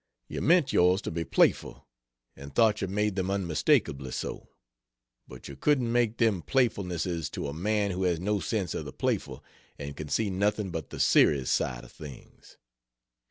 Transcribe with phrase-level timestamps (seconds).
[0.27, 1.87] You meant yours to be playful,
[2.35, 4.49] and thought you made them unmistakably so.
[5.27, 8.93] But you couldn't make them playfulnesses to a man who has no sense of the
[8.93, 9.43] playful
[9.77, 12.57] and can see nothing but the serious side of things.